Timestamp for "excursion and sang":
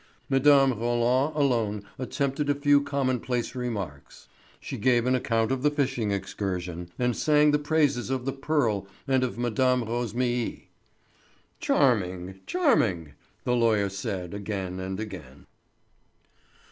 6.09-7.51